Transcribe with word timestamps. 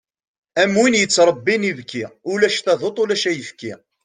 Am 0.61 0.71
win 0.79 0.95
yettrebbin 0.99 1.63
ibki, 1.71 2.03
ulac 2.31 2.55
taduṭ 2.65 2.97
ulac 3.03 3.23
ayefki. 3.29 3.73